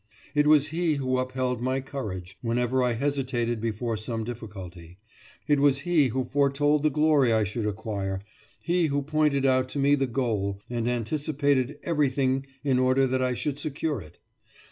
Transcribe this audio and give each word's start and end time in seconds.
It 0.33 0.47
was 0.47 0.69
he 0.69 0.95
who 0.95 1.19
upheld 1.19 1.61
my 1.61 1.79
courage, 1.79 2.35
whenever 2.41 2.81
I 2.81 2.93
hesitated 2.93 3.61
before 3.61 3.95
some 3.95 4.23
difficulty; 4.23 4.97
it 5.47 5.59
was 5.59 5.81
he 5.81 6.07
who 6.07 6.23
foretold 6.23 6.81
the 6.81 6.89
glory 6.89 7.31
I 7.31 7.43
should 7.43 7.67
acquire, 7.67 8.19
he 8.63 8.87
who 8.87 9.03
pointed 9.03 9.45
out 9.45 9.69
to 9.69 9.77
me 9.77 9.93
the 9.93 10.07
goal, 10.07 10.59
and 10.71 10.89
anticipated 10.89 11.77
everything 11.83 12.47
in 12.63 12.79
order 12.79 13.05
that 13.05 13.21
I 13.21 13.35
should 13.35 13.59
secure 13.59 14.01
it. 14.01 14.17